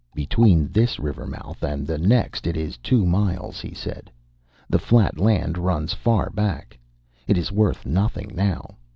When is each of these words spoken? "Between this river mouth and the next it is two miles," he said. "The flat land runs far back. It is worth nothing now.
"Between 0.15 0.71
this 0.71 0.97
river 0.97 1.27
mouth 1.27 1.61
and 1.61 1.85
the 1.85 1.99
next 1.99 2.47
it 2.47 2.57
is 2.57 2.75
two 2.77 3.05
miles," 3.05 3.61
he 3.61 3.71
said. 3.75 4.09
"The 4.67 4.79
flat 4.79 5.19
land 5.19 5.59
runs 5.59 5.93
far 5.93 6.31
back. 6.31 6.75
It 7.27 7.37
is 7.37 7.51
worth 7.51 7.85
nothing 7.85 8.31
now. 8.33 8.77